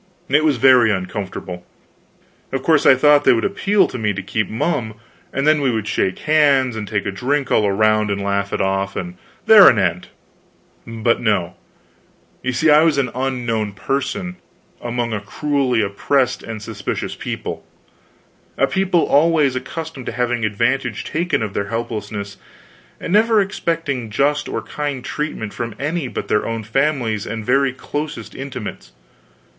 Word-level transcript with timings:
It 0.29 0.43
was 0.43 0.57
very 0.57 0.89
uncomfortable. 0.89 1.63
Of 2.51 2.63
course, 2.63 2.87
I 2.87 2.95
thought 2.95 3.23
they 3.23 3.33
would 3.33 3.45
appeal 3.45 3.85
to 3.87 3.99
me 3.99 4.13
to 4.13 4.23
keep 4.23 4.49
mum, 4.49 4.95
and 5.31 5.45
then 5.45 5.61
we 5.61 5.69
would 5.69 5.87
shake 5.87 6.17
hands, 6.25 6.75
and 6.75 6.87
take 6.87 7.05
a 7.05 7.11
drink 7.11 7.51
all 7.51 7.71
round, 7.71 8.09
and 8.09 8.19
laugh 8.19 8.51
it 8.51 8.61
off, 8.61 8.95
and 8.95 9.15
there 9.45 9.69
an 9.69 9.77
end. 9.77 10.07
But 10.87 11.21
no; 11.21 11.53
you 12.41 12.51
see 12.51 12.71
I 12.71 12.81
was 12.81 12.97
an 12.97 13.11
unknown 13.13 13.73
person, 13.73 14.37
among 14.81 15.13
a 15.13 15.19
cruelly 15.21 15.83
oppressed 15.83 16.41
and 16.41 16.63
suspicious 16.63 17.13
people, 17.13 17.63
a 18.57 18.65
people 18.65 19.01
always 19.05 19.55
accustomed 19.55 20.07
to 20.07 20.13
having 20.13 20.43
advantage 20.43 21.03
taken 21.03 21.43
of 21.43 21.53
their 21.53 21.67
helplessness, 21.67 22.37
and 22.99 23.13
never 23.13 23.39
expecting 23.39 24.09
just 24.09 24.49
or 24.49 24.63
kind 24.63 25.05
treatment 25.05 25.53
from 25.53 25.75
any 25.79 26.07
but 26.07 26.27
their 26.27 26.43
own 26.47 26.63
families 26.63 27.27
and 27.27 27.45
very 27.45 27.71
closest 27.71 28.33
intimates. 28.33 28.93